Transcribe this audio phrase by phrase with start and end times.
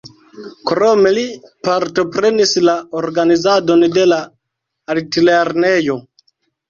[0.69, 1.25] Krome li
[1.67, 4.19] partoprenis la organizadon de la
[4.95, 5.99] altlernejo.